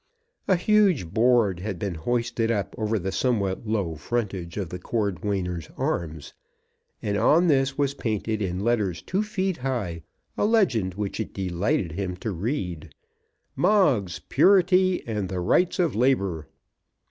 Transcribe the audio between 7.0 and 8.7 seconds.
and on this was painted in